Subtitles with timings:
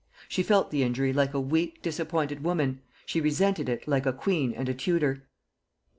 [0.27, 4.51] She felt the injury like a weak disappointed woman, she resented it like a queen
[4.51, 5.27] and a Tudor.